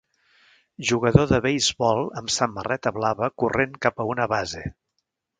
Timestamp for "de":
1.31-1.37